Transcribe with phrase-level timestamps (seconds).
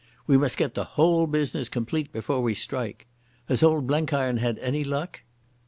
[0.25, 3.05] We must get the whole business complete before we strike.
[3.45, 5.21] Has old Blenkiron had any luck?"